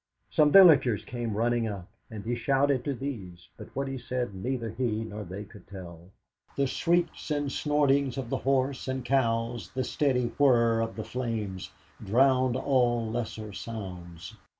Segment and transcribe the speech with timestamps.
[0.31, 4.71] Some villagers came running up, and he shouted to these, but what he said neither
[4.71, 6.09] he nor they could tell.
[6.57, 11.69] The shrieks and snortings of the horse and cows, the steady whirr of the flames,
[12.03, 14.35] drowned all lesser sounds.